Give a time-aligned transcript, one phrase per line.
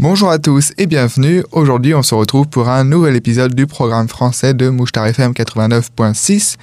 [0.00, 1.44] Bonjour à tous et bienvenue.
[1.52, 6.56] Aujourd'hui, on se retrouve pour un nouvel épisode du programme français de Mouchtar FM 89.6.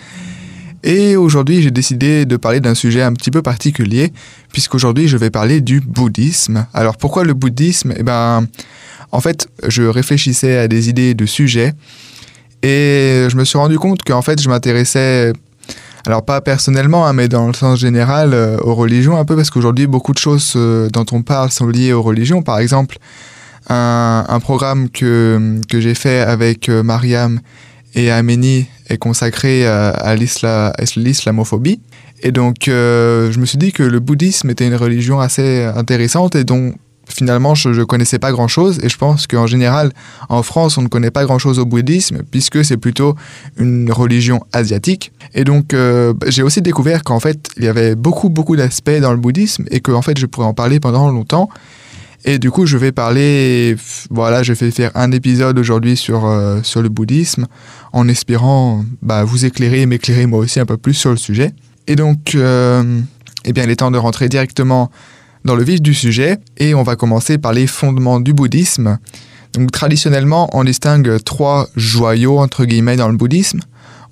[0.83, 4.11] Et aujourd'hui, j'ai décidé de parler d'un sujet un petit peu particulier,
[4.51, 6.67] puisqu'aujourd'hui, je vais parler du bouddhisme.
[6.73, 7.93] Alors, pourquoi le bouddhisme?
[7.95, 8.47] Eh ben,
[9.13, 11.73] en fait, je réfléchissais à des idées de sujets
[12.63, 15.31] et je me suis rendu compte qu'en fait, je m'intéressais
[16.05, 19.49] alors pas personnellement, hein, mais dans le sens général, euh, aux religions un peu, parce
[19.49, 22.41] qu'aujourd'hui, beaucoup de choses euh, dont on parle sont liées aux religions.
[22.41, 22.97] Par exemple,
[23.69, 27.39] un, programme que, que j'ai fait avec euh, Mariam
[27.93, 31.81] et Aménie est consacré à l'islamophobie.
[32.23, 36.45] Et donc, je me suis dit que le bouddhisme était une religion assez intéressante et
[36.45, 36.73] dont
[37.11, 39.91] finalement, je ne connaissais pas grand-chose et je pense qu'en général,
[40.29, 43.15] en France, on ne connaît pas grand-chose au bouddhisme puisque c'est plutôt
[43.57, 45.11] une religion asiatique.
[45.33, 49.11] Et donc, euh, j'ai aussi découvert qu'en fait, il y avait beaucoup, beaucoup d'aspects dans
[49.11, 51.49] le bouddhisme et qu'en fait, je pourrais en parler pendant longtemps.
[52.23, 53.75] Et du coup, je vais parler,
[54.11, 57.47] voilà, je vais faire un épisode aujourd'hui sur, euh, sur le bouddhisme
[57.93, 61.51] en espérant bah, vous éclairer et m'éclairer moi aussi un peu plus sur le sujet.
[61.87, 62.99] Et donc, euh,
[63.43, 64.91] eh bien, il est temps de rentrer directement
[65.45, 68.99] dans le vif du sujet et on va commencer par les fondements du bouddhisme.
[69.53, 73.59] Donc traditionnellement, on distingue trois joyaux entre guillemets dans le bouddhisme.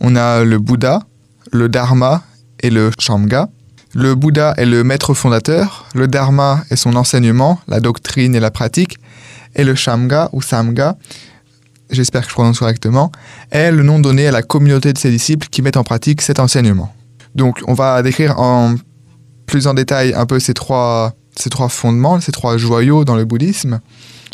[0.02, 1.03] On a le Bouddha,
[1.52, 2.23] le Dharma
[2.61, 3.49] et le Shamga.
[3.94, 8.52] Le Bouddha est le maître fondateur, le Dharma est son enseignement, la doctrine et la
[8.52, 8.97] pratique,
[9.55, 10.95] et le Shamga ou Samga,
[11.89, 13.11] j'espère que je prononce correctement,
[13.49, 16.39] est le nom donné à la communauté de ses disciples qui mettent en pratique cet
[16.39, 16.93] enseignement.
[17.33, 18.75] Donc on va décrire en
[19.50, 23.25] plus en détail un peu ces trois ces trois fondements, ces trois joyaux dans le
[23.25, 23.80] bouddhisme.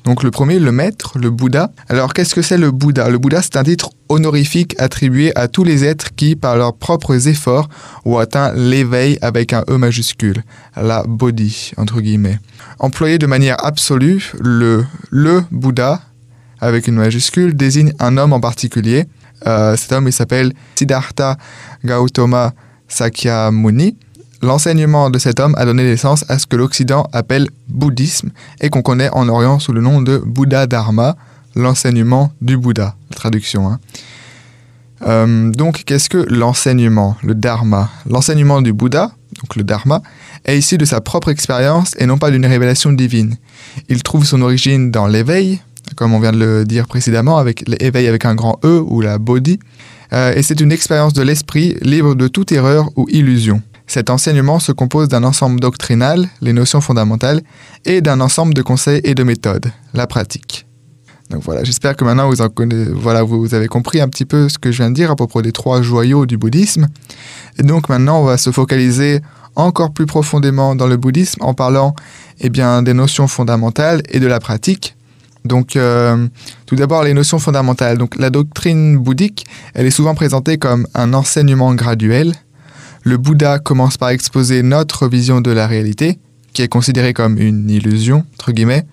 [0.06, 1.72] Donc le premier, le maître, le Bouddha.
[1.90, 3.10] Alors qu'est-ce que c'est le Bouddha?
[3.10, 7.28] Le Bouddha, c'est un titre honorifique attribué à tous les êtres qui, par leurs propres
[7.28, 7.70] efforts,
[8.06, 10.44] ont atteint l'éveil avec un E majuscule,
[10.76, 12.38] la Bodhi, entre guillemets.
[12.78, 16.02] Employé de manière absolue, le, le Bouddha,
[16.60, 19.06] avec une majuscule, désigne un homme en particulier.
[19.48, 21.38] Euh, cet homme, il s'appelle Siddhartha
[21.84, 22.54] Gautama
[22.88, 23.98] Sakyamuni.
[24.42, 28.30] L'enseignement de cet homme a donné naissance à ce que l'Occident appelle bouddhisme
[28.62, 31.16] et qu'on connaît en Orient sous le nom de Bouddha Dharma,
[31.56, 32.96] l'enseignement du Bouddha.
[33.24, 33.80] Hein.
[35.08, 37.90] Euh, donc, qu'est-ce que l'enseignement, le Dharma?
[38.10, 40.02] L'enseignement du Bouddha, donc le Dharma,
[40.44, 43.38] est issu de sa propre expérience et non pas d'une révélation divine.
[43.90, 45.62] Il trouve son origine dans l'éveil,
[45.96, 49.18] comme on vient de le dire précédemment, avec l'éveil avec un grand E ou la
[49.18, 49.60] Bodhi,
[50.14, 53.62] euh, et c'est une expérience de l'esprit libre de toute erreur ou illusion.
[53.88, 57.42] Cet enseignement se compose d'un ensemble doctrinal, les notions fondamentales,
[57.86, 60.66] et d'un ensemble de conseils et de méthodes, la pratique.
[61.30, 64.90] Donc voilà, j'espère que maintenant vous, avez compris un petit peu ce que je viens
[64.90, 66.88] de dire à propos des trois joyaux du bouddhisme.
[67.58, 69.22] Et donc maintenant, on va se focaliser
[69.56, 71.96] encore plus profondément dans le bouddhisme en parlant
[72.42, 74.96] eh bien, des notions fondamentales et de la pratique.
[75.46, 76.28] Donc, euh,
[76.66, 78.00] tout d'abord, les notions fondamentales.
[78.00, 79.46] Donc, la doctrine bouddhique,
[79.76, 82.34] elle est souvent présentée comme un enseignement graduel
[83.06, 86.18] le Bouddha commence par exposer notre vision de la réalité,
[86.54, 88.84] qui est considérée comme une illusion, entre guillemets,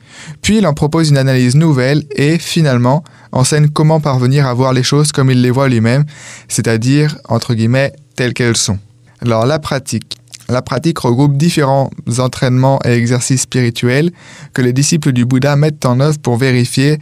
[0.42, 4.82] puis il en propose une analyse nouvelle et, finalement, enseigne comment parvenir à voir les
[4.82, 6.04] choses comme il les voit lui-même,
[6.46, 8.78] c'est-à-dire, entre guillemets, telles qu'elles sont.
[9.22, 10.18] Alors la pratique.
[10.50, 14.10] La pratique regroupe différents entraînements et exercices spirituels
[14.52, 16.98] que les disciples du Bouddha mettent en œuvre pour vérifier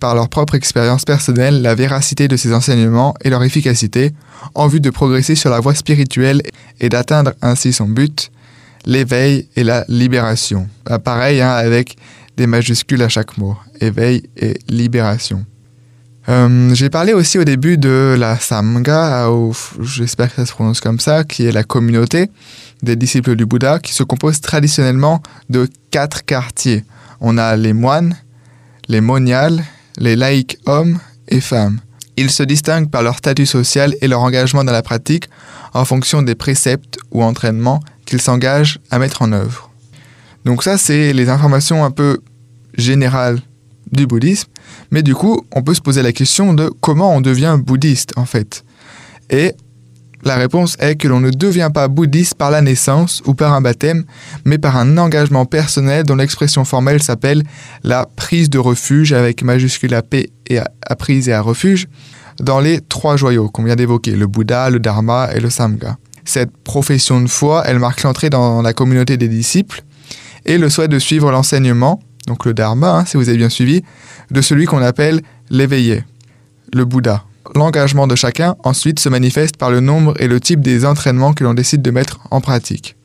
[0.00, 4.12] par leur propre expérience personnelle la véracité de ces enseignements et leur efficacité,
[4.54, 6.42] en vue de progresser sur la voie spirituelle
[6.80, 8.32] et d'atteindre ainsi son but,
[8.86, 10.68] l'éveil et la libération.
[10.86, 11.96] Ah, pareil, hein, avec
[12.36, 15.44] des majuscules à chaque mot, éveil et libération.
[16.28, 19.28] Euh, j'ai parlé aussi au début de la Samga,
[19.80, 22.30] j'espère que ça se prononce comme ça, qui est la communauté
[22.82, 26.84] des disciples du Bouddha, qui se compose traditionnellement de quatre quartiers.
[27.20, 28.16] On a les moines,
[28.88, 29.64] les moniales,
[29.98, 31.80] les laïcs hommes et femmes.
[32.16, 35.28] Ils se distinguent par leur statut social et leur engagement dans la pratique
[35.72, 39.70] en fonction des préceptes ou entraînements qu'ils s'engagent à mettre en œuvre.
[40.44, 42.20] Donc ça, c'est les informations un peu
[42.76, 43.40] générales
[43.92, 44.48] du bouddhisme,
[44.90, 48.24] mais du coup, on peut se poser la question de comment on devient bouddhiste en
[48.24, 48.64] fait.
[49.30, 49.54] Et
[50.22, 53.60] la réponse est que l'on ne devient pas bouddhiste par la naissance ou par un
[53.60, 54.04] baptême,
[54.44, 57.42] mais par un engagement personnel dont l'expression formelle s'appelle
[57.84, 61.88] la prise de refuge avec majuscule à P et à, prise et à refuge
[62.38, 65.96] dans les trois joyaux qu'on vient d'évoquer, le Bouddha, le Dharma et le Samga.
[66.24, 69.82] Cette profession de foi, elle marque l'entrée dans la communauté des disciples
[70.44, 73.82] et le souhait de suivre l'enseignement, donc le Dharma, hein, si vous avez bien suivi,
[74.30, 76.04] de celui qu'on appelle l'éveillé,
[76.72, 77.24] le Bouddha.
[77.54, 81.42] L'engagement de chacun ensuite se manifeste par le nombre et le type des entraînements que
[81.42, 82.96] l'on décide de mettre en pratique.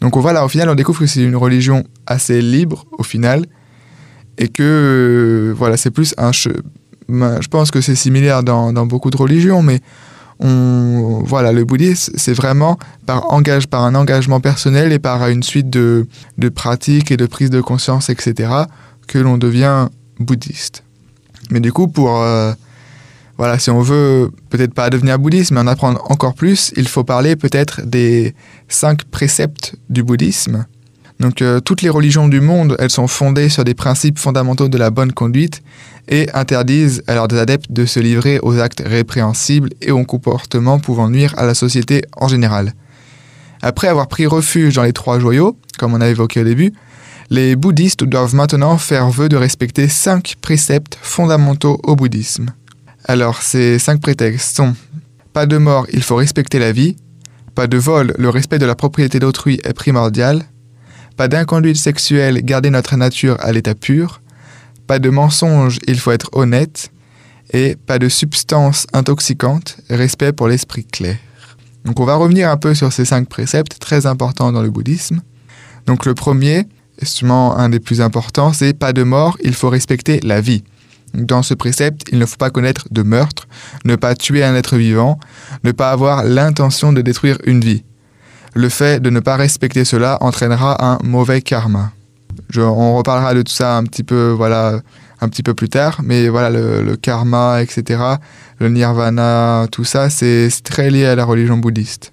[0.00, 3.44] Donc voilà, au final, on découvre que c'est une religion assez libre, au final,
[4.38, 6.32] et que voilà, c'est plus un.
[6.32, 9.80] Je pense que c'est similaire dans, dans, beaucoup de religions, mais
[10.38, 15.42] on, voilà, le bouddhisme, c'est vraiment par, engage, par un engagement personnel et par une
[15.42, 16.06] suite de,
[16.38, 18.50] de pratiques et de prise de conscience, etc.,
[19.06, 19.88] que l'on devient
[20.18, 20.82] bouddhiste.
[21.50, 22.52] Mais du coup, pour euh,
[23.40, 27.04] voilà, si on veut peut-être pas devenir bouddhiste, mais en apprendre encore plus, il faut
[27.04, 28.34] parler peut-être des
[28.68, 30.66] cinq préceptes du bouddhisme.
[31.20, 34.76] Donc euh, toutes les religions du monde, elles sont fondées sur des principes fondamentaux de
[34.76, 35.62] la bonne conduite
[36.06, 41.08] et interdisent à leurs adeptes de se livrer aux actes répréhensibles et aux comportements pouvant
[41.08, 42.74] nuire à la société en général.
[43.62, 46.74] Après avoir pris refuge dans les trois joyaux, comme on a évoqué au début,
[47.30, 52.52] les bouddhistes doivent maintenant faire vœu de respecter cinq préceptes fondamentaux au bouddhisme.
[53.10, 54.76] Alors ces cinq prétextes sont
[55.32, 56.94] pas de mort, il faut respecter la vie,
[57.56, 60.44] pas de vol, le respect de la propriété d'autrui est primordial,
[61.16, 64.20] pas d'inconduite sexuelle, garder notre nature à l'état pur.
[64.86, 66.92] Pas de mensonge, il faut être honnête.
[67.52, 71.16] Et pas de substance intoxicante, respect pour l'esprit clair.
[71.84, 75.20] Donc on va revenir un peu sur ces cinq préceptes très importants dans le bouddhisme.
[75.86, 76.68] Donc le premier,
[77.02, 80.62] sûrement un des plus importants, c'est pas de mort, il faut respecter la vie.
[81.14, 83.48] Dans ce précepte, il ne faut pas connaître de meurtre,
[83.84, 85.18] ne pas tuer un être vivant,
[85.64, 87.84] ne pas avoir l'intention de détruire une vie
[88.54, 91.92] le fait de ne pas respecter cela entraînera un mauvais karma.
[92.56, 94.80] on reparlera de tout ça un petit peu, voilà,
[95.20, 98.02] un petit peu plus tard, mais voilà, le, karma, etc.,
[98.58, 102.12] le nirvana, tout ça, c'est très lié à la religion bouddhiste.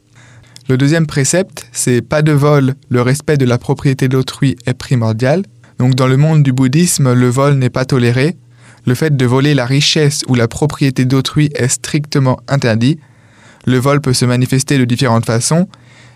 [0.69, 5.43] Le deuxième précepte, c'est pas de vol, le respect de la propriété d'autrui est primordial.
[5.79, 8.35] Donc dans le monde du bouddhisme, le vol n'est pas toléré.
[8.87, 12.97] Le fait de voler la richesse ou la propriété d'autrui est strictement interdit.
[13.65, 15.67] Le vol peut se manifester de différentes façons,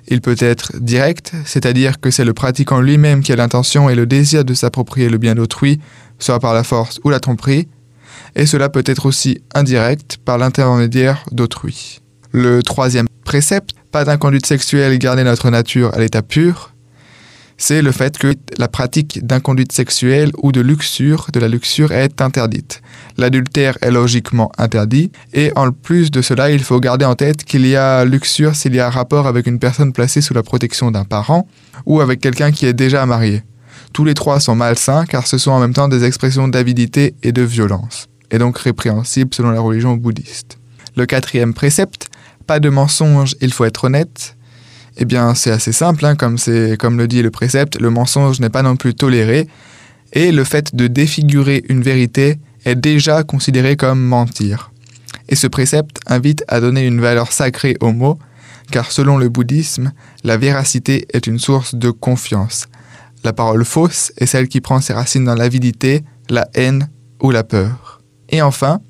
[0.08, 4.06] il peut être direct, c'est-à-dire que c'est le pratiquant lui-même qui a l'intention et le
[4.06, 5.82] désir de s'approprier le bien d'autrui,
[6.18, 7.68] soit par la force ou la tromperie,
[8.38, 12.00] et cela peut être aussi indirect par l'intermédiaire d'autrui.
[12.32, 16.71] Le troisième précepte, pas d'inconduite sexuelle, garder notre nature à l'état pur,
[17.62, 22.20] c'est le fait que la pratique d'inconduite sexuelle ou de luxure, de la luxure, est
[22.20, 22.82] interdite.
[23.18, 27.68] L'adultère est logiquement interdit, et en plus de cela, il faut garder en tête qu'il
[27.68, 31.06] y a luxure s'il y a rapport avec une personne placée sous la protection d'un
[31.06, 31.48] parent
[31.86, 33.44] ou avec quelqu'un qui est déjà marié.
[33.94, 37.32] Tous les trois sont malsains car ce sont en même temps des expressions d'avidité et
[37.32, 40.58] de violence, et donc répréhensibles selon la religion bouddhiste.
[40.98, 42.10] Le quatrième précepte,
[42.48, 44.36] pas de mensonge, il faut être honnête,
[44.98, 46.38] eh bien, c'est assez simple, hein, comme,
[46.80, 49.48] comme le dit le précepte, le mensonge n'est pas non plus toléré,
[50.14, 54.72] et le fait de défigurer une vérité est déjà considéré comme mentir.
[55.30, 58.20] Et ce précepte invite à donner une valeur sacrée aux mots,
[58.72, 59.94] car selon le bouddhisme,
[60.24, 62.68] la véracité est une source de confiance.
[63.24, 66.90] La parole fausse est celle qui prend ses racines dans l'avidité, la haine
[67.22, 68.02] ou la peur.
[68.30, 68.82] Et enfin,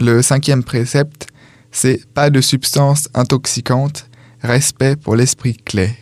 [0.00, 1.28] le cinquième précepte,
[1.70, 4.08] c'est pas de substances intoxicantes
[4.42, 5.94] respect pour l'esprit clair.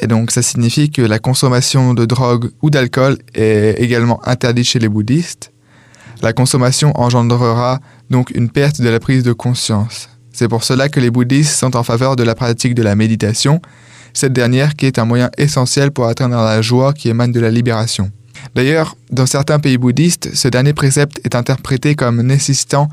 [0.00, 4.78] Et donc ça signifie que la consommation de drogue ou d'alcool est également interdite chez
[4.78, 5.52] les bouddhistes.
[6.22, 7.80] La consommation engendrera
[8.10, 10.08] donc une perte de la prise de conscience.
[10.32, 13.60] C'est pour cela que les bouddhistes sont en faveur de la pratique de la méditation,
[14.12, 17.50] cette dernière qui est un moyen essentiel pour atteindre la joie qui émane de la
[17.50, 18.10] libération.
[18.54, 22.88] D'ailleurs, dans certains pays bouddhistes, ce dernier précepte est interprété comme nécessitant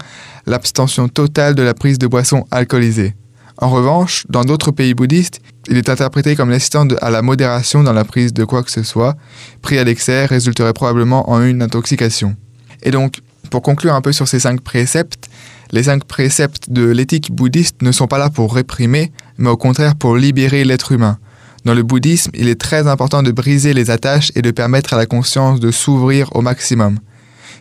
[0.46, 3.14] l'abstention totale de la prise de boissons alcoolisées.
[3.58, 7.94] En revanche, dans d'autres pays bouddhistes, il est interprété comme l'assistant à la modération dans
[7.94, 9.16] la prise de quoi que ce soit.
[9.62, 12.36] Pris à l'excès résulterait probablement en une intoxication.
[12.84, 15.30] Et donc, pour conclure un peu sur ces cinq préceptes,
[15.72, 19.96] les cinq préceptes de l'éthique bouddhiste ne sont pas là pour réprimer, mais au contraire
[19.96, 21.18] pour libérer l'être humain.
[21.64, 24.98] Dans le bouddhisme, il est très important de briser les attaches et de permettre à
[24.98, 27.00] la conscience de s'ouvrir au maximum.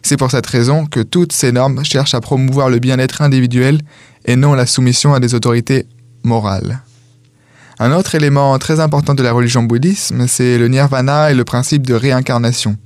[0.02, 3.80] C'est pour cette raison que toutes ces normes cherchent à promouvoir le bien-être individuel
[4.25, 5.87] et non la soumission à des autorités
[6.23, 6.81] morales.
[7.78, 11.87] Un autre élément très important de la religion bouddhisme, c'est le nirvana et le principe
[11.87, 12.76] de réincarnation.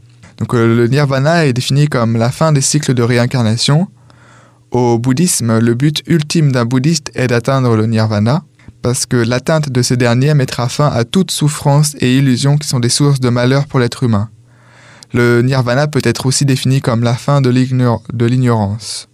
[0.55, 3.89] Euh, le nirvana est défini comme la fin des cycles de réincarnation.
[4.71, 8.45] Au bouddhisme, le but ultime d'un bouddhiste est d'atteindre le nirvana,
[8.83, 12.81] parce que l'atteinte de ce dernier mettra fin à toute souffrance et illusion qui sont
[12.81, 14.31] des sources de malheur pour l'être humain.
[15.13, 19.09] Le nirvana peut être aussi défini comme la fin de l'ignorance.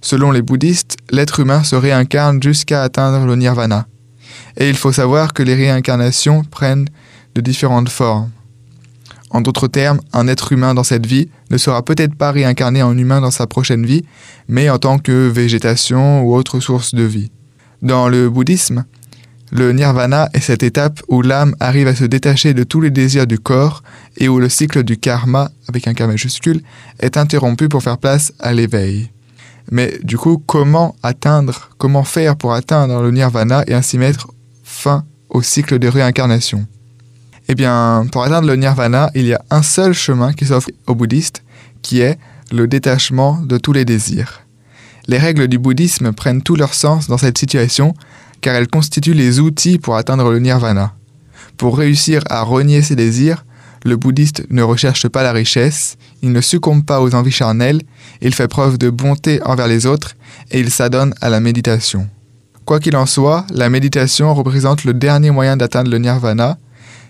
[0.00, 3.86] Selon les bouddhistes, l'être humain se réincarne jusqu'à atteindre le nirvana.
[4.56, 6.88] Et il faut savoir que les réincarnations prennent
[7.34, 8.30] de différentes formes.
[9.30, 12.96] En d'autres termes, un être humain dans cette vie ne sera peut-être pas réincarné en
[12.96, 14.04] humain dans sa prochaine vie,
[14.48, 17.30] mais en tant que végétation ou autre source de vie.
[17.82, 18.84] Dans le bouddhisme,
[19.50, 23.26] le nirvana est cette étape où l'âme arrive à se détacher de tous les désirs
[23.26, 23.82] du corps
[24.16, 26.62] et où le cycle du karma, avec un K majuscule,
[27.00, 29.10] est interrompu pour faire place à l'éveil.
[29.70, 34.28] Mais du coup, comment atteindre, comment faire pour atteindre le nirvana et ainsi mettre
[34.64, 36.66] fin au cycle de réincarnation?
[37.48, 40.94] Eh bien, pour atteindre le nirvana, il y a un seul chemin qui s'offre aux
[40.94, 41.42] bouddhistes,
[41.82, 42.18] qui est
[42.50, 44.42] le détachement de tous les désirs.
[45.06, 47.94] Les règles du bouddhisme prennent tout leur sens dans cette situation,
[48.40, 50.94] car elles constituent les outils pour atteindre le nirvana.
[51.56, 53.44] Pour réussir à renier ses désirs,
[53.84, 57.82] le bouddhiste ne recherche pas la richesse, il ne succombe pas aux envies charnelles,
[58.20, 60.14] il fait preuve de bonté envers les autres
[60.50, 62.08] et il s'adonne à la méditation.
[62.64, 66.58] Quoi qu'il en soit, la méditation représente le dernier moyen d'atteindre le nirvana,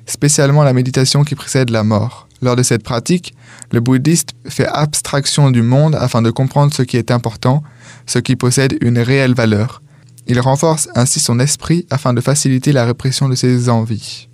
[0.07, 2.29] spécialement la méditation qui précède la mort.
[2.41, 3.35] Lors de cette pratique,
[3.73, 7.63] le bouddhiste fait abstraction du monde afin de comprendre ce qui est important,
[8.07, 9.83] ce qui possède une réelle valeur.
[10.29, 14.28] Il renforce ainsi son esprit afin de faciliter la répression de ses envies.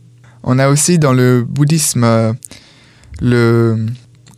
[0.45, 2.33] On a aussi dans le bouddhisme euh,
[3.21, 3.87] le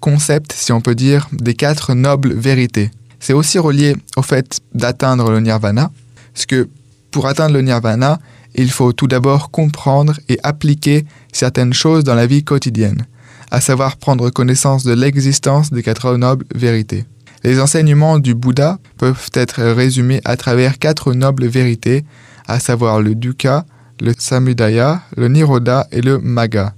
[0.01, 2.91] concept, si on peut dire, des quatre nobles vérités.
[3.19, 5.91] C'est aussi relié au fait d'atteindre le nirvana,
[6.33, 6.69] parce que
[7.11, 8.21] pour atteindre le nirvana,
[8.55, 13.07] il faut tout d'abord comprendre et appliquer certaines choses dans la vie quotidienne,
[13.51, 17.05] à savoir prendre connaissance de l'existence des quatre nobles vérités.
[17.43, 22.05] Les enseignements du Bouddha peuvent être résumés à travers quatre nobles vérités,
[22.47, 23.67] à savoir le dukkha,
[24.01, 26.75] le samudaya, le niroda et le magga.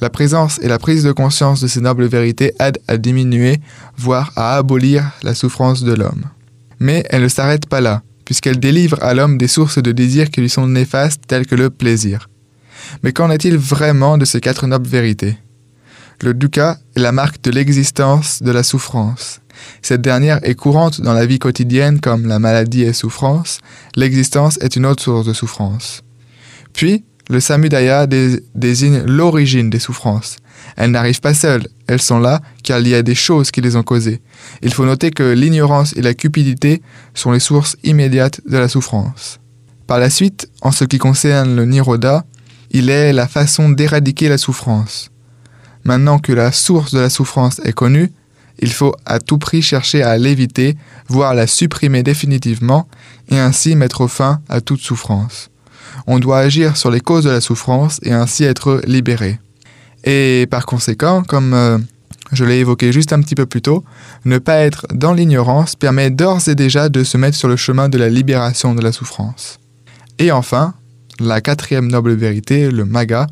[0.00, 3.60] La présence et la prise de conscience de ces nobles vérités aident à diminuer,
[3.96, 6.24] voire à abolir la souffrance de l'homme.
[6.80, 10.40] Mais elle ne s'arrête pas là, puisqu'elle délivre à l'homme des sources de désir qui
[10.40, 12.28] lui sont néfastes telles que le plaisir.
[13.02, 15.38] Mais qu'en est-il vraiment de ces quatre nobles vérités?
[16.22, 19.40] Le dukkha est la marque de l'existence de la souffrance.
[19.82, 23.60] Cette dernière est courante dans la vie quotidienne comme la maladie et souffrance,
[23.96, 26.03] l'existence est une autre source de souffrance.
[26.74, 30.36] Puis, le samudaya désigne l'origine des souffrances.
[30.76, 33.76] Elles n'arrivent pas seules, elles sont là car il y a des choses qui les
[33.76, 34.20] ont causées.
[34.62, 36.82] Il faut noter que l'ignorance et la cupidité
[37.14, 39.40] sont les sources immédiates de la souffrance.
[39.86, 42.24] Par la suite, en ce qui concerne le niroda,
[42.70, 45.10] il est la façon d'éradiquer la souffrance.
[45.84, 48.10] Maintenant que la source de la souffrance est connue,
[48.58, 50.76] il faut à tout prix chercher à l'éviter,
[51.08, 52.88] voire la supprimer définitivement,
[53.28, 55.50] et ainsi mettre fin à toute souffrance
[56.06, 59.38] on doit agir sur les causes de la souffrance et ainsi être libéré.
[60.04, 61.78] Et par conséquent, comme euh,
[62.32, 63.84] je l'ai évoqué juste un petit peu plus tôt,
[64.24, 67.88] ne pas être dans l'ignorance permet d'ores et déjà de se mettre sur le chemin
[67.88, 69.58] de la libération de la souffrance.
[70.18, 70.74] Et enfin,
[71.20, 73.26] la quatrième noble vérité, le maga,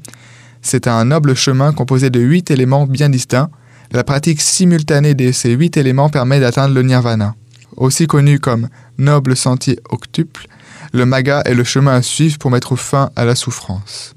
[0.62, 3.50] c'est un noble chemin composé de huit éléments bien distincts.
[3.90, 7.34] La pratique simultanée de ces huit éléments permet d'atteindre le nirvana.
[7.76, 10.46] Aussi connu comme noble sentier octuple,
[10.92, 14.14] le maga est le chemin à suivre pour mettre fin à la souffrance.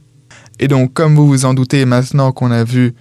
[0.59, 2.93] Et donc, comme vous vous en doutez maintenant qu'on a vu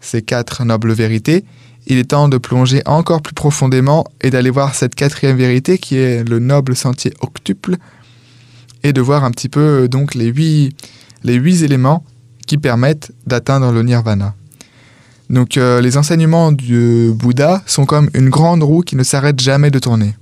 [0.00, 1.44] ces quatre nobles vérités,
[1.86, 5.96] il est temps de plonger encore plus profondément et d'aller voir cette quatrième vérité qui
[5.96, 7.76] est le noble sentier octuple
[8.82, 10.74] et de voir un petit peu donc les huit,
[11.24, 12.04] les huit éléments
[12.46, 14.34] qui permettent d'atteindre le nirvana.
[15.28, 19.70] Donc euh, les enseignements du Bouddha sont comme une grande roue qui ne s'arrête jamais
[19.70, 20.14] de tourner.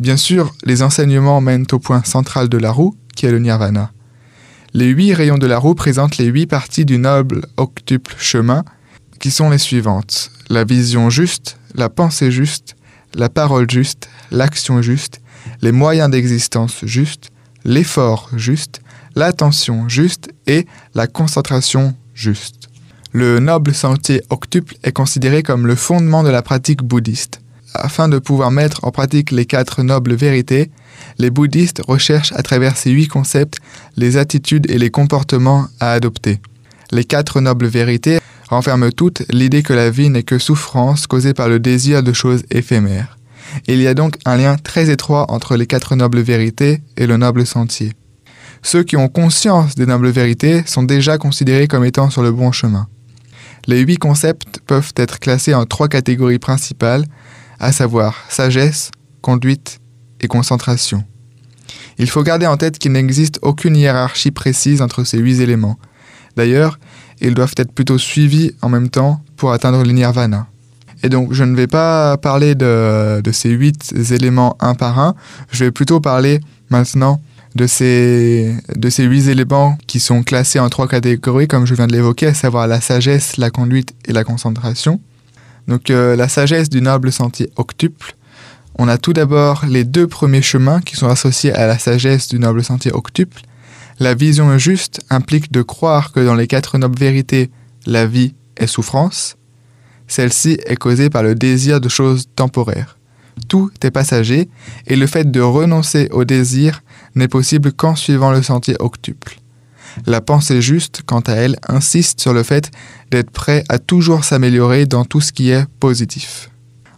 [0.00, 3.92] Bien sûr, les enseignements mènent au point central de la roue, qui est le nirvana.
[4.72, 8.64] Les huit rayons de la roue présentent les huit parties du noble octuple chemin,
[9.18, 10.30] qui sont les suivantes.
[10.48, 12.76] La vision juste, la pensée juste,
[13.12, 15.20] la parole juste, l'action juste,
[15.60, 17.30] les moyens d'existence justes,
[17.66, 18.80] l'effort juste,
[19.16, 22.70] l'attention juste et la concentration juste.
[23.12, 27.42] Le noble sentier octuple est considéré comme le fondement de la pratique bouddhiste.
[27.74, 30.70] Afin de pouvoir mettre en pratique les quatre nobles vérités,
[31.18, 33.58] les bouddhistes recherchent à travers ces huit concepts
[33.96, 36.40] les attitudes et les comportements à adopter.
[36.90, 41.48] Les quatre nobles vérités renferment toutes l'idée que la vie n'est que souffrance causée par
[41.48, 43.16] le désir de choses éphémères.
[43.66, 47.16] Il y a donc un lien très étroit entre les quatre nobles vérités et le
[47.16, 47.92] noble sentier.
[48.62, 52.52] Ceux qui ont conscience des nobles vérités sont déjà considérés comme étant sur le bon
[52.52, 52.88] chemin.
[53.66, 57.04] Les huit concepts peuvent être classés en trois catégories principales
[57.60, 58.90] à savoir sagesse,
[59.20, 59.78] conduite
[60.20, 61.04] et concentration.
[61.98, 65.78] Il faut garder en tête qu'il n'existe aucune hiérarchie précise entre ces huit éléments.
[66.36, 66.78] D'ailleurs,
[67.20, 70.46] ils doivent être plutôt suivis en même temps pour atteindre le nirvana.
[71.02, 75.14] Et donc, je ne vais pas parler de, ces huit éléments un par un,
[75.50, 76.40] je vais plutôt parler
[76.70, 77.20] maintenant
[77.54, 81.86] de ces, de ces huit éléments qui sont classés en trois catégories, comme je viens
[81.86, 85.00] de l'évoquer, à savoir la sagesse, la conduite et la concentration.
[85.70, 88.16] Donc euh, la sagesse du noble sentier octuple.
[88.76, 92.40] On a tout d'abord les deux premiers chemins qui sont associés à la sagesse du
[92.40, 93.42] noble sentier octuple.
[94.00, 97.50] La vision juste implique de croire que dans les quatre nobles vérités,
[97.86, 99.36] la vie est souffrance,
[100.08, 102.98] celle-ci est causée par le désir de choses temporaires.
[103.48, 104.48] Tout est passager
[104.88, 106.82] et le fait de renoncer au désir
[107.14, 109.39] n'est possible qu'en suivant le sentier octuple.
[110.06, 112.70] La pensée juste, quant à elle, insiste sur le fait
[113.10, 116.50] d'être prêt à toujours s'améliorer dans tout ce qui est positif.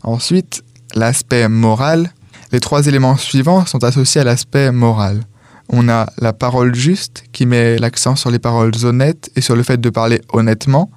[0.03, 0.63] Ensuite,
[0.95, 2.13] l'aspect moral.
[2.53, 5.23] Les trois éléments suivants sont associés à l'aspect moral.
[5.69, 9.63] On a la parole juste qui met l'accent sur les paroles honnêtes et sur le
[9.63, 10.91] fait de parler honnêtement.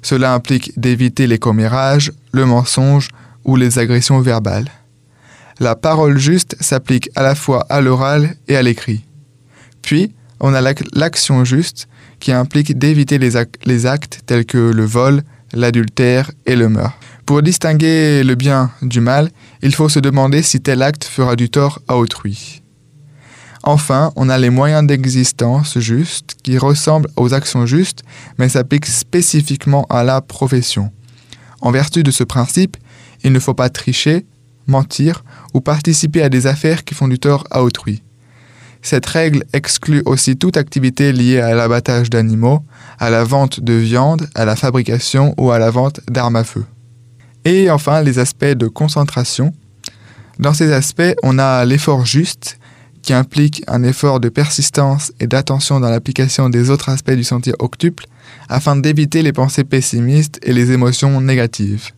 [0.00, 3.08] Cela implique d'éviter les commérages, le mensonge
[3.44, 4.70] ou les agressions verbales.
[5.58, 9.04] La parole juste s'applique à la fois à l'oral et à l'écrit.
[9.82, 10.60] Puis, on a
[10.94, 11.88] l'action juste
[12.20, 16.98] qui implique d'éviter les, actes tels que le vol, l'adultère et le meurtre.
[17.24, 19.30] Pour distinguer le bien du mal,
[19.62, 22.62] il faut se demander si tel acte fera du tort à autrui.
[23.64, 28.04] Enfin, on a les moyens d'existence justes qui ressemblent aux actions justes,
[28.38, 30.92] mais s'appliquent spécifiquement à la profession.
[31.60, 32.76] En vertu de ce principe,
[33.24, 34.24] il ne faut pas tricher,
[34.68, 38.04] mentir ou participer à des affaires qui font du tort à autrui.
[38.86, 42.62] Cette règle exclut aussi toute activité liée à l'abattage d'animaux,
[43.00, 46.64] à la vente de viande, à la fabrication ou à la vente d'armes à feu.
[47.44, 49.52] Et enfin, les aspects de concentration.
[50.38, 52.60] Dans ces aspects, on a l'effort juste,
[53.02, 57.54] qui implique un effort de persistance et d'attention dans l'application des autres aspects du sentier
[57.58, 58.06] octuple,
[58.48, 61.90] afin d'éviter les pensées pessimistes et les émotions négatives.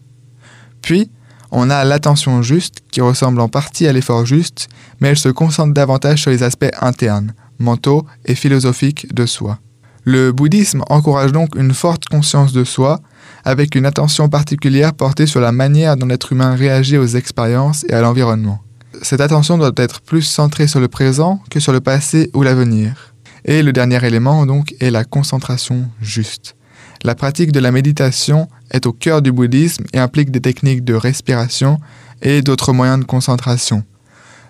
[0.80, 1.11] Puis,
[1.50, 4.69] on a l'attention juste, qui ressemble en partie à l'effort juste,
[5.00, 9.59] mais elle se concentre davantage sur les aspects internes, mentaux et philosophiques de soi.
[10.05, 13.00] Le bouddhisme encourage donc une forte conscience de soi,
[13.45, 17.93] avec une attention particulière portée sur la manière dont l'être humain réagit aux expériences et
[17.93, 18.61] à l'environnement.
[19.02, 23.14] Cette attention doit être plus centrée sur le présent que sur le passé ou l'avenir.
[23.45, 26.57] Et le dernier élément donc est la concentration juste.
[27.05, 30.95] La pratique de la méditation est au cœur du bouddhisme et implique des techniques de
[30.95, 31.78] respiration
[32.23, 33.85] et d'autres moyens de concentration.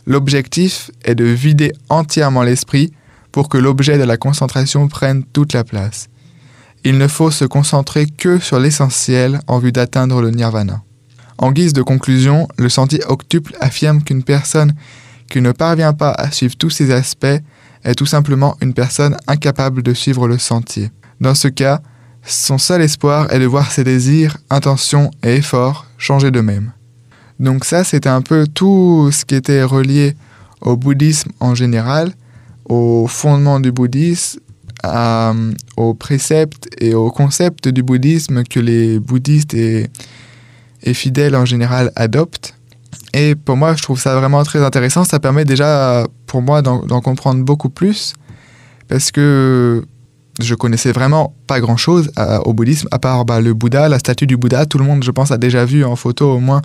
[0.06, 2.92] L'objectif est de vider entièrement l'esprit
[3.32, 6.08] pour que l'objet de la concentration prenne toute la place.
[6.84, 10.82] Il ne faut se concentrer que sur l'essentiel en vue d'atteindre le nirvana.
[11.36, 14.72] En guise de conclusion, le sentier octuple affirme qu'une personne
[15.28, 17.26] qui ne parvient pas à suivre tous ces aspects
[17.84, 20.90] est tout simplement une personne incapable de suivre le sentier.
[21.20, 21.82] Dans ce cas,
[22.28, 26.72] son seul espoir est de voir ses désirs, intentions et efforts changer d'eux-mêmes.
[27.40, 30.14] Donc ça, c'était un peu tout ce qui était relié
[30.60, 32.12] au bouddhisme en général,
[32.68, 34.40] au fondement du bouddhisme,
[35.76, 39.90] aux préceptes et aux concepts du bouddhisme que les bouddhistes et
[40.94, 42.54] fidèles en général adoptent.
[43.14, 45.04] Et pour moi, je trouve ça vraiment très intéressant.
[45.04, 48.14] Ça permet déjà, pour moi, d'en comprendre beaucoup plus.
[48.88, 49.84] Parce que
[50.38, 53.98] je connaissais vraiment pas grand chose euh, au bouddhisme, à part bah, le Bouddha, la
[53.98, 54.66] statue du Bouddha.
[54.66, 56.62] Tout le monde, je pense, a déjà vu en photo au moins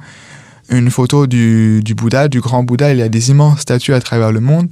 [0.70, 2.94] une photo du, Bouddha, du grand Bouddha.
[2.94, 4.72] Il y a des immenses statues à travers le monde.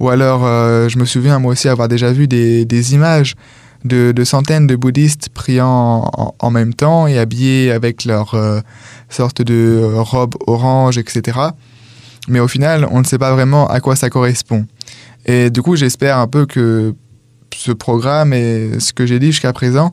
[0.00, 3.34] Ou alors, euh, je me souviens moi aussi avoir déjà vu des, images
[3.84, 8.60] de, centaines de bouddhistes priant en, en, même temps et habillés avec leur euh,
[9.08, 11.38] sorte de robe orange, etc.
[12.28, 14.66] Mais au final, on ne sait pas vraiment à quoi ça correspond.
[15.26, 16.94] Et du coup, j'espère un peu que
[17.56, 19.92] ce programme et ce que j'ai dit jusqu'à présent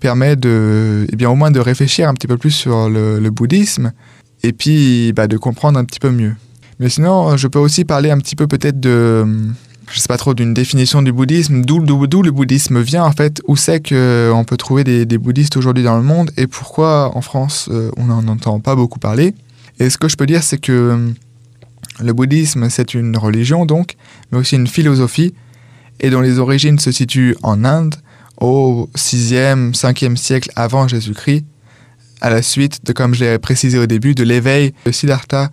[0.00, 3.92] permet de, eh bien, au moins de réfléchir un petit peu plus sur le, bouddhisme
[4.42, 6.34] et puis bah, de comprendre un petit peu mieux.
[6.78, 9.24] Mais sinon, je peux aussi parler un petit peu peut-être de,
[9.90, 13.56] je sais pas trop, d'une définition du bouddhisme, d'où le bouddhisme vient en fait, où
[13.56, 17.90] c'est qu'on peut trouver des, bouddhistes aujourd'hui dans le monde et pourquoi en France euh,
[17.96, 19.34] on n'en entend pas beaucoup parler.
[19.78, 21.12] Et ce que je peux dire, c'est que
[22.00, 23.96] le bouddhisme, c'est une religion donc,
[24.30, 25.34] mais aussi une philosophie
[26.00, 27.94] et dont les origines se situent en Inde
[28.40, 31.44] au 6e, 5e siècle avant Jésus-Christ,
[32.20, 35.50] à la suite de, comme je l'ai précisé au début, de l'éveil de Siddhartha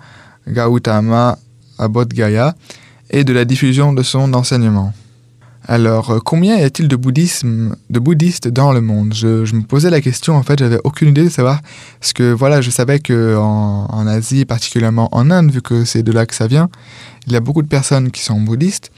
[0.48, 1.38] Gautama
[1.78, 2.56] à Bodh Gaya
[3.10, 4.94] et de la diffusion de son enseignement.
[5.68, 9.14] Alors, combien y a-t-il de, bouddhisme, de bouddhistes dans le monde?
[9.14, 11.62] Je, je, me posais la question, en fait, j'avais aucune idée de savoir,
[12.00, 16.02] parce que voilà, je savais qu'en en, en Asie, particulièrement en Inde, vu que c'est
[16.02, 16.70] de là que ça vient,
[17.28, 18.92] il y a beaucoup de personnes qui sont bouddhistes,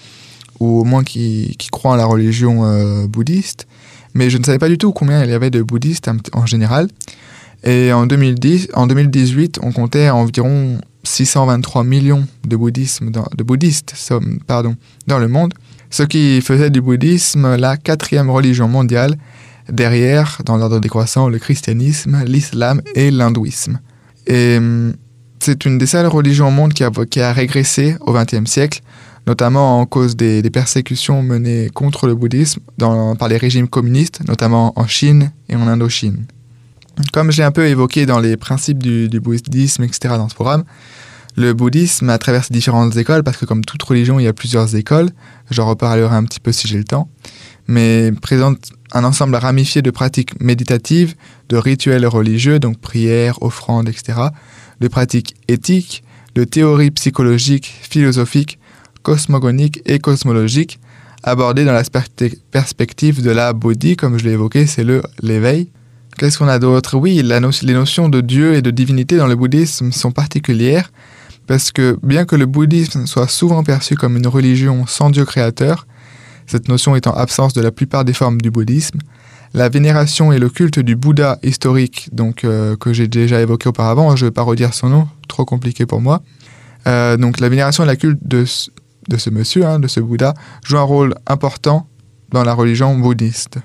[0.59, 3.67] ou au moins qui, qui croient en la religion euh, bouddhiste,
[4.13, 6.87] mais je ne savais pas du tout combien il y avait de bouddhistes en général.
[7.63, 13.93] Et en, 2010, en 2018, on comptait environ 623 millions de, bouddhisme de bouddhistes
[14.47, 14.75] pardon,
[15.07, 15.53] dans le monde,
[15.89, 19.15] ce qui faisait du bouddhisme la quatrième religion mondiale,
[19.69, 23.79] derrière, dans l'ordre décroissant, le christianisme, l'islam et l'hindouisme.
[24.27, 24.93] Et hum,
[25.39, 28.81] c'est une des seules religions au monde qui a, qui a régressé au XXe siècle,
[29.27, 34.87] notamment en cause des, persécutions menées contre le bouddhisme par les régimes communistes, notamment en
[34.87, 36.25] Chine et en Indochine.
[37.11, 40.63] Comme j'ai un peu évoqué dans les principes du, du bouddhisme, etc., dans ce programme,
[41.35, 44.33] le bouddhisme, à travers ses différentes écoles, parce que comme toute religion, il y a
[44.33, 45.09] plusieurs écoles,
[45.49, 47.09] j'en reparlerai un petit peu si j'ai le temps,
[47.67, 51.15] mais présente un ensemble ramifié de pratiques méditatives,
[51.49, 54.19] de rituels religieux, donc prières, offrandes, etc.,
[54.79, 56.03] de pratiques éthiques,
[56.35, 58.59] de théories psychologiques, philosophiques,
[59.03, 60.79] cosmogoniques et cosmologiques,
[61.23, 61.83] abordées dans la
[62.51, 65.69] perspective de la bodhi, comme je l'ai évoqué, c'est le l'éveil.
[66.17, 66.97] Qu'est-ce qu'on a d'autre?
[66.97, 70.91] Oui, les notions de Dieu et de divinité dans le bouddhisme sont particulières,
[71.47, 75.87] parce que bien que le bouddhisme soit souvent perçu comme une religion sans Dieu créateur,
[76.45, 78.99] cette notion étant absence de la plupart des formes du bouddhisme,
[79.53, 84.15] la vénération et le culte du Bouddha historique, donc euh, que j'ai déjà évoqué auparavant,
[84.15, 86.21] je ne vais pas redire son nom, trop compliqué pour moi.
[86.87, 88.45] Euh, donc la vénération et le culte de,
[89.09, 90.33] de ce monsieur, hein, de ce Bouddha,
[90.65, 91.87] joue un rôle important
[92.29, 93.59] dans la religion bouddhiste.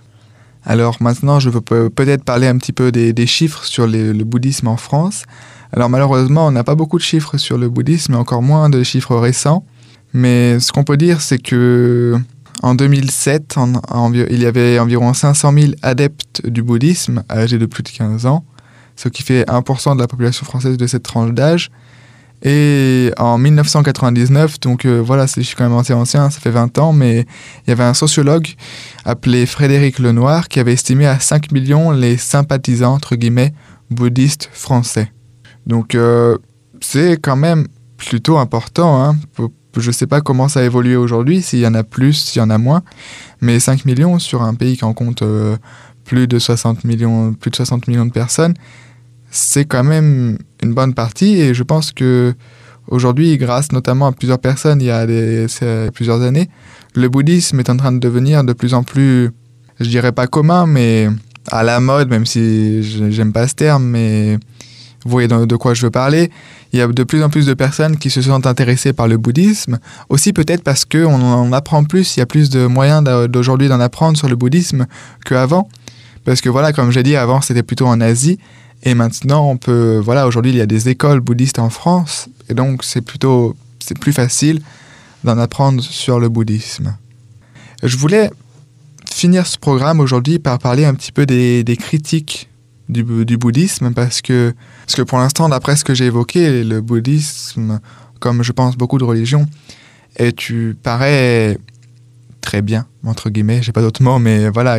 [0.64, 4.77] Alors maintenant, je veux peut-être parler un petit peu des, chiffres sur le bouddhisme en
[4.77, 5.24] France.
[5.72, 9.16] Alors malheureusement, on n'a pas beaucoup de chiffres sur le bouddhisme, encore moins de chiffres
[9.16, 9.64] récents.
[10.12, 12.18] Mais ce qu'on peut dire, c'est que
[12.62, 13.57] en 2007,
[14.14, 18.44] il y avait environ 500 000 adeptes du bouddhisme âgés de plus de 15 ans,
[18.96, 21.70] ce qui fait 1% de la population française de cette tranche d'âge.
[22.42, 26.92] Et en 1999, donc euh, voilà, c'est quand même assez ancien, ça fait 20 ans,
[26.92, 27.27] mais
[27.66, 28.46] il y avait un sociologue
[29.05, 33.53] appelé Frédéric Lenoir qui avait estimé à 5 millions les sympathisants, entre guillemets,
[33.90, 35.12] bouddhistes français.
[35.66, 36.38] Donc euh,
[36.81, 39.03] c'est quand même plutôt important.
[39.03, 39.16] Hein.
[39.77, 42.40] Je ne sais pas comment ça a évolué aujourd'hui, s'il y en a plus, s'il
[42.40, 42.83] y en a moins,
[43.40, 45.57] mais 5 millions sur un pays qui en compte euh,
[46.05, 48.55] plus, de 60 millions, plus de 60 millions de personnes,
[49.30, 52.34] c'est quand même une bonne partie et je pense que
[52.88, 55.06] aujourd'hui, grâce notamment à plusieurs personnes il y a
[55.92, 56.48] plusieurs années,
[56.94, 59.30] le bouddhisme est en train de devenir de plus en plus,
[59.80, 61.08] je dirais pas commun, mais
[61.50, 64.38] à la mode, même si j'aime pas ce terme, mais
[65.04, 66.30] vous voyez de quoi je veux parler.
[66.72, 69.16] Il y a de plus en plus de personnes qui se sont intéressées par le
[69.16, 69.78] bouddhisme.
[70.08, 73.80] Aussi peut-être parce qu'on en apprend plus, il y a plus de moyens d'aujourd'hui d'en
[73.80, 74.86] apprendre sur le bouddhisme
[75.24, 75.68] qu'avant.
[76.24, 78.38] Parce que voilà, comme j'ai dit, avant c'était plutôt en Asie.
[78.82, 82.54] Et maintenant, on peut, voilà, aujourd'hui, il y a des écoles bouddhistes en France, et
[82.54, 84.62] donc c'est plutôt, c'est plus facile
[85.24, 86.96] d'en apprendre sur le bouddhisme.
[87.82, 88.30] Je voulais
[89.12, 92.48] finir ce programme aujourd'hui par parler un petit peu des, critiques
[92.88, 94.54] du, bouddhisme, parce que,
[94.86, 97.80] parce que pour l'instant, d'après ce que j'ai évoqué, le bouddhisme,
[98.20, 99.46] comme je pense beaucoup de religions,
[100.16, 101.58] et tu parais
[102.40, 104.78] très bien, entre guillemets, j'ai pas d'autres mots, mais voilà,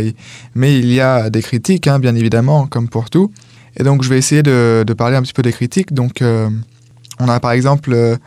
[0.55, 3.31] mais il y a des critiques, hein, bien évidemment, comme pour tout.
[3.79, 5.93] Et donc, je vais essayer de, parler un petit peu des critiques.
[5.93, 6.49] Donc, euh,
[7.19, 8.17] on a par exemple euh,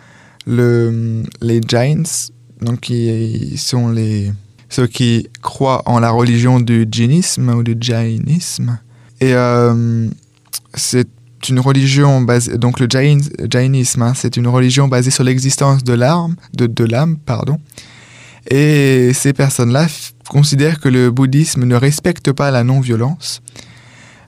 [0.47, 2.31] le, les Jains,
[2.63, 4.33] donc qui sont les,
[4.71, 8.79] ceux qui croient en la religion du Jainisme ou du Jainisme.
[9.21, 10.09] Et euh,
[10.75, 11.09] c'est
[11.49, 13.19] une religion basée, donc le Jain,
[13.51, 17.59] Jainisme, hein, c'est une religion basée sur l'existence de l'âme, de l'âme, pardon.
[18.51, 19.87] Et ces personnes-là
[20.29, 23.43] considèrent que le bouddhisme ne respecte pas la non-violence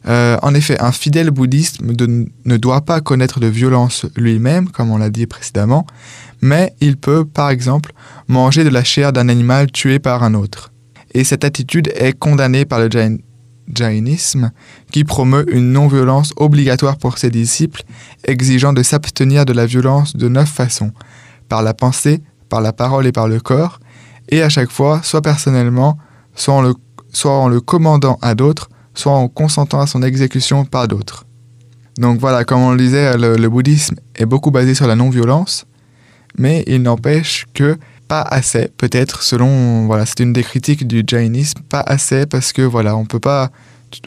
[0.07, 4.99] euh, en effet, un fidèle bouddhiste ne doit pas connaître de violence lui-même, comme on
[4.99, 5.87] l'a dit précédemment,
[6.43, 7.93] mais il peut, par exemple,
[8.29, 10.73] manger de la chair d'un animal tué par un autre.
[11.15, 12.91] Et cette attitude est condamnée par le
[13.75, 14.51] jainisme,
[14.93, 17.83] qui promeut une non-violence obligatoire pour ses disciples,
[18.25, 20.93] exigeant de s'abstenir de la violence de neuf façons,
[21.49, 23.81] par la pensée, par la parole et par le corps,
[24.29, 25.97] et à chaque fois, soit personnellement,
[26.35, 31.27] soit en le commandant à d'autres, soit en consentant à son exécution par d'autres.
[31.99, 35.67] Donc voilà, comme on le disait, le, bouddhisme est beaucoup basé sur la non-violence,
[36.37, 37.77] mais il n'empêche que
[38.09, 42.63] pas assez, peut-être, selon, voilà, c'est une des critiques du jainisme, pas assez parce que
[42.63, 43.51] voilà, on peut pas,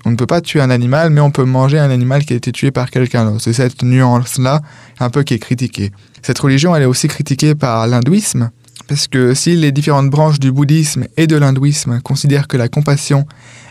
[0.06, 2.36] on ne peut pas tuer un animal, mais on peut manger un animal qui a
[2.36, 3.41] été tué par quelqu'un d'autre.
[3.41, 4.62] C'est cette nuance-là
[5.00, 5.91] un peu qui est critiquée.
[6.21, 8.52] Cette religion, elle est aussi critiquée par l'hindouisme,
[8.88, 13.26] parce que si les différentes branches du bouddhisme et de l'hindouisme considèrent que la compassion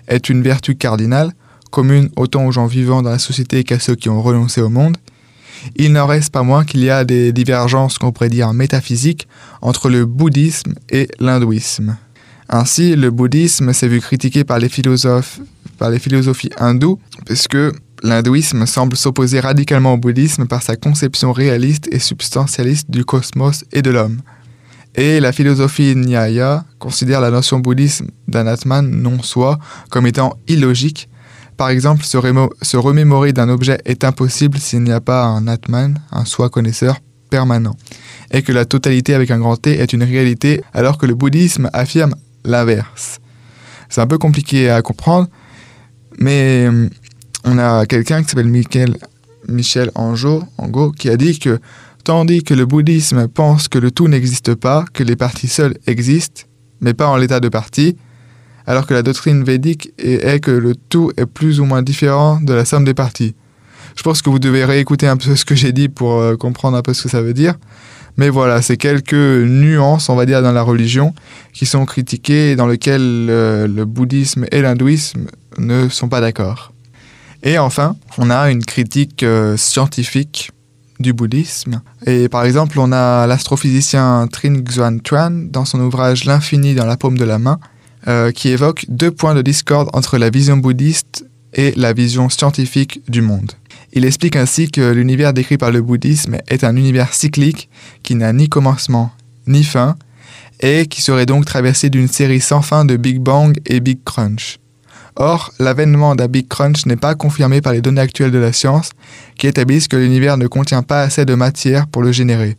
[0.09, 1.33] est une vertu cardinale,
[1.71, 4.97] commune autant aux gens vivants dans la société qu'à ceux qui ont renoncé au monde,
[5.75, 9.27] il n'en reste pas moins qu'il y a des divergences qu'on pourrait dire métaphysiques
[9.63, 11.97] entre le bouddhisme et l'hindouisme.
[12.49, 15.41] Ainsi, le bouddhisme s'est vu critiqué par les philosophes,
[15.79, 17.59] par les philosophies hindoues, puisque
[18.03, 23.83] l'hindouisme semble s'opposer radicalement au bouddhisme par sa conception réaliste et substantialiste du cosmos et
[23.83, 24.21] de l'homme.
[24.97, 29.59] Et la philosophie Nyaya considère la notion bouddhiste d'un Atman non-soi
[29.91, 31.11] comme étant illogique.
[31.59, 36.25] Par exemple, se, remémorer d'un objet est impossible s'il n'y a pas un Atman, un
[36.25, 36.97] soi connaisseur
[37.29, 37.77] permanent.
[38.31, 41.69] Et que la totalité avec un grand T est une réalité alors que le bouddhisme
[41.75, 43.19] affirme l'inverse.
[43.91, 45.29] C'est un peu compliqué à comprendre,
[46.19, 46.69] mais
[47.45, 48.97] on a quelqu'un qui s'appelle Michel,
[49.47, 51.61] Michel Angot qui a dit que
[52.07, 56.43] tandis que le bouddhisme pense que le tout n'existe pas, que les parties seules existent,
[56.81, 57.97] mais pas en l'état de partie,
[58.65, 62.53] alors que la doctrine védique est que le tout est plus ou moins différent de
[62.53, 63.35] la somme des parties.
[63.97, 66.77] Je pense que vous devez réécouter un peu ce que j'ai dit pour euh, comprendre
[66.77, 67.55] un peu ce que ça veut dire.
[68.17, 71.13] Mais voilà, c'est quelques nuances, on va dire, dans la religion
[71.53, 75.27] qui sont critiquées et dans lesquelles euh, le bouddhisme et l'hindouisme
[75.59, 76.73] ne sont pas d'accord.
[77.43, 80.53] Et enfin, on a une critique euh, scientifique
[81.01, 81.81] du bouddhisme.
[82.07, 86.97] Et par exemple, on a l'astrophysicien Trin Xuan Tuan dans son ouvrage L'infini dans la
[86.97, 87.59] paume de la main,
[88.09, 93.01] euh, qui évoque deux points de discorde entre la vision bouddhiste et la vision scientifique
[93.09, 93.53] du monde.
[93.93, 97.69] Il explique ainsi que l'univers décrit par le bouddhisme est un univers cyclique
[98.03, 99.11] qui n'a ni commencement
[99.47, 99.97] ni fin
[100.61, 104.59] et qui serait donc traversé d'une série sans fin de Big Bang et Big Crunch.
[105.17, 108.91] Or, l'avènement d'un Big Crunch n'est pas confirmé par les données actuelles de la science,
[109.39, 112.59] qui établissent que l'univers ne contient pas assez de matière pour le générer.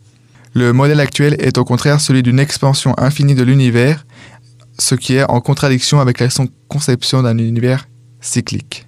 [0.54, 4.04] Le modèle actuel est au contraire celui d'une expansion infinie de l'univers,
[4.78, 6.28] ce qui est en contradiction avec la
[6.68, 7.86] conception d'un univers
[8.20, 8.86] cyclique.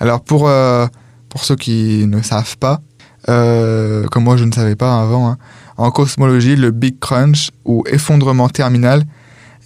[0.00, 0.86] Alors pour, euh,
[1.28, 2.80] pour ceux qui ne savent pas,
[3.28, 5.38] euh, comme moi je ne savais pas avant, hein,
[5.76, 9.04] en cosmologie, le Big Crunch ou effondrement terminal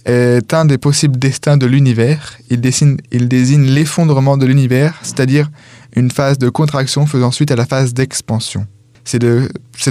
[0.05, 2.37] est un des possibles destins de l'univers.
[2.49, 2.61] Il,
[3.11, 5.49] il désigne l'effondrement de l'univers, c'est-à-dire
[5.95, 8.65] une phase de contraction faisant suite à la phase d'expansion.
[9.03, 9.19] C'est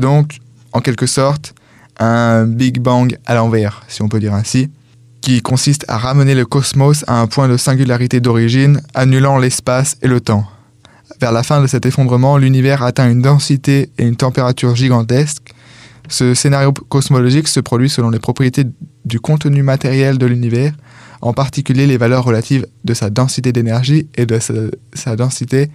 [0.01, 0.39] donc,
[0.73, 1.55] en quelque sorte,
[1.99, 4.71] un Big Bang à l'envers, si on peut dire ainsi,
[5.21, 10.09] qui consiste à ramener le cosmos à un point de singularité d'origine, annulant l'espace et
[10.09, 10.47] le temps.
[11.21, 15.50] Vers la fin de cet effondrement, l'univers atteint une densité et une température gigantesques,
[16.11, 18.65] ce scénario cosmologique se produit selon les propriétés
[19.05, 20.75] du contenu matériel de l'univers,
[21.23, 24.39] en particulier les valeurs relatives de sa densité d'énergie et de
[24.93, 25.71] sa, densité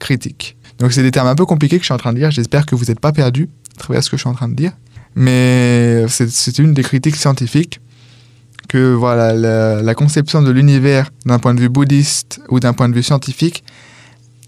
[0.00, 0.56] critique.
[0.78, 2.66] Donc c'est des termes un peu compliqués que je suis en train de dire, j'espère
[2.66, 4.72] que vous n'êtes pas perdu à travers ce que je suis en train de dire,
[5.14, 7.80] mais c'est une des critiques scientifiques
[8.68, 12.88] que voilà la, la conception de l'univers d'un point de vue bouddhiste ou d'un point
[12.88, 13.62] de vue scientifique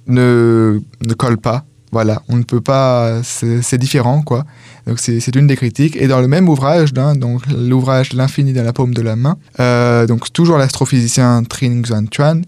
[0.08, 4.46] ne, ne colle pas voilà, on ne peut pas, c'est différent, quoi.
[4.86, 5.96] Donc c'est une des critiques.
[5.96, 9.36] Et dans le même ouvrage, hein, donc l'ouvrage L'infini dans la paume de la main,
[9.60, 12.42] euh, donc toujours l'astrophysicien Trin Xuan Chuan,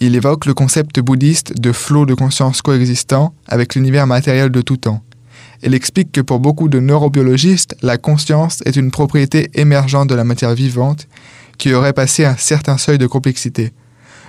[0.00, 4.76] il évoque le concept bouddhiste de flot de conscience coexistant avec l'univers matériel de tout
[4.76, 5.02] temps.
[5.62, 10.24] Il explique que pour beaucoup de neurobiologistes, la conscience est une propriété émergente de la
[10.24, 11.08] matière vivante
[11.58, 13.72] qui aurait passé un certain seuil de complexité.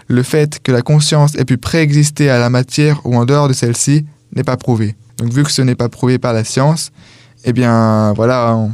[0.08, 3.53] Le fait que la conscience ait pu préexister à la matière ou en dehors de
[3.53, 4.05] celle-ci
[4.36, 4.95] n'est pas prouvé.
[5.17, 6.91] Donc vu que ce n'est pas prouvé par la science,
[7.45, 8.67] eh bien voilà,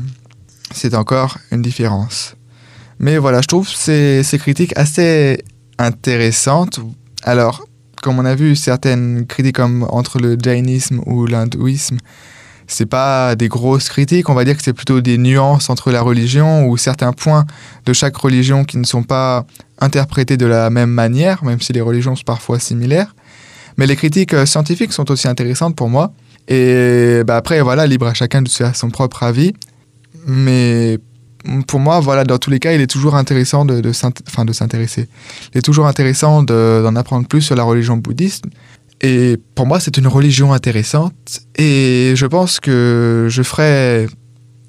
[0.73, 2.35] c'est encore une différence.
[2.99, 5.43] Mais voilà, je trouve ces, critiques assez
[5.77, 6.79] intéressantes.
[7.23, 7.65] Alors,
[8.01, 11.97] comme on a vu, certaines critiques comme entre le jainisme ou l'hindouisme,
[12.67, 16.01] c'est pas des grosses critiques, on va dire que c'est plutôt des nuances entre la
[16.01, 17.45] religion ou certains points
[17.85, 19.45] de chaque religion qui ne sont pas
[19.79, 23.13] interprétés de la même manière, même si les religions sont parfois similaires.
[23.77, 26.13] Mais les critiques scientifiques sont aussi intéressantes pour moi.
[26.47, 29.53] Et bah, après, voilà, libre à chacun de se faire son propre avis.
[30.25, 30.99] Mais
[31.67, 35.07] pour moi, voilà, dans tous les cas, il est toujours intéressant de, de s'intéresser.
[35.53, 38.45] Il est toujours intéressant d'en apprendre plus sur la religion bouddhiste.
[39.01, 41.41] Et pour moi, c'est une religion intéressante.
[41.57, 44.07] Et je pense que je ferai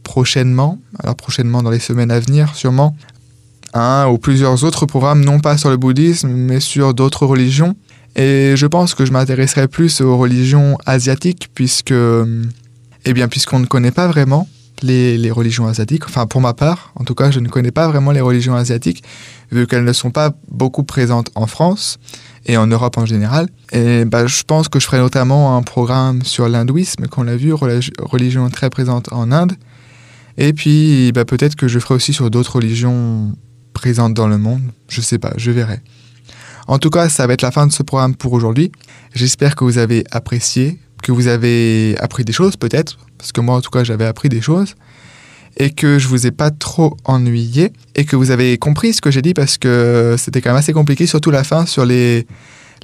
[0.03, 2.97] prochainement, alors prochainement dans les semaines à venir, sûrement,
[3.75, 7.77] un ou plusieurs autres programmes, non pas sur le bouddhisme, mais sur d'autres religions.
[8.17, 13.67] Et je pense que je m'intéresserai plus aux religions asiatiques, puisque, eh bien, puisqu'on ne
[13.67, 14.49] connaît pas vraiment
[14.83, 16.05] les, religions asiatiques.
[16.07, 19.03] Enfin, pour ma part, en tout cas, je ne connais pas vraiment les religions asiatiques,
[19.51, 21.99] vu qu'elles ne sont pas beaucoup présentes en France
[22.47, 23.49] et en Europe en général.
[23.73, 27.53] Et bah, je pense que je ferai notamment un programme sur l'hindouisme, qu'on l'a vu,
[27.55, 29.53] religion très présente en Inde.
[30.39, 33.33] Et puis, bah, peut-être que je ferai aussi sur d'autres religions
[33.73, 34.63] présentes dans le monde.
[34.89, 35.81] Je sais pas, je verrai.
[36.67, 38.71] En tout cas, ça va être la fin de ce programme pour aujourd'hui.
[39.15, 43.57] J'espère que vous avez apprécié, que vous avez appris des choses peut-être, parce que moi
[43.57, 44.75] en tout cas j'avais appris des choses,
[45.57, 49.11] et que je vous ai pas trop ennuyé, et que vous avez compris ce que
[49.11, 52.27] j'ai dit parce que c'était quand même assez compliqué, surtout la fin sur les,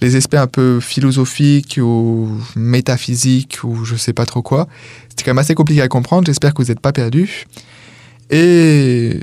[0.00, 4.68] les aspects un peu philosophiques ou métaphysiques ou je sais pas trop quoi.
[5.08, 7.46] C'était quand même assez compliqué à comprendre, j'espère que vous n'êtes pas perdu.
[8.30, 9.20] Et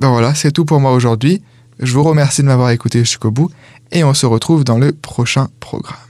[0.00, 1.42] ben voilà, c'est tout pour moi aujourd'hui.
[1.78, 3.50] Je vous remercie de m'avoir écouté jusqu'au bout
[3.92, 6.05] et on se retrouve dans le prochain programme.